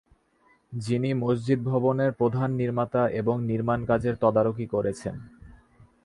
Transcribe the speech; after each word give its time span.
যিনি 0.73 1.09
মসজিদ 1.13 1.59
ভবনের 1.63 2.11
প্রধান 2.11 2.49
নির্মাতা 2.51 3.03
এবং 3.11 3.35
নির্মাণ 3.41 3.79
কাজের 3.85 4.15
তদারকি 4.15 4.65
করেছেন। 4.67 5.15